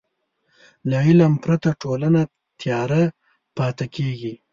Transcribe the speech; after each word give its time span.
له 0.89 0.97
علم 1.07 1.33
پرته 1.43 1.69
ټولنه 1.81 2.21
تیاره 2.61 3.03
پاتې 3.57 3.85
کېږي. 3.95 4.33